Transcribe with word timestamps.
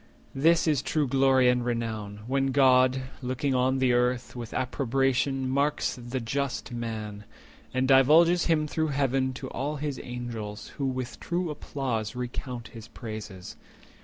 This 0.33 0.67
is 0.67 0.81
true 0.81 1.07
glory 1.07 1.47
and 1.47 1.63
renown—when 1.63 2.47
God, 2.47 2.95
60 2.95 3.09
Looking 3.21 3.53
on 3.53 3.77
the 3.77 3.93
Earth, 3.93 4.35
with 4.35 4.51
approbation 4.51 5.47
marks 5.47 5.95
The 5.95 6.19
just 6.19 6.71
man, 6.71 7.23
and 7.71 7.87
divulges 7.87 8.47
him 8.47 8.65
through 8.67 8.87
Heaven 8.87 9.31
To 9.33 9.47
all 9.51 9.75
his 9.75 9.99
Angels, 10.03 10.69
who 10.77 10.87
with 10.87 11.19
true 11.19 11.51
applause 11.51 12.15
Recount 12.15 12.69
his 12.69 12.87
praises. 12.87 13.55